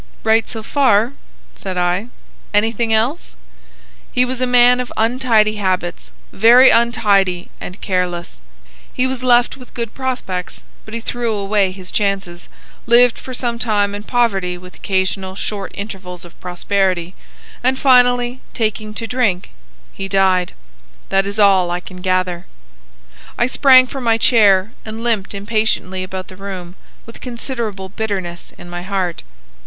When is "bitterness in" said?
27.89-28.67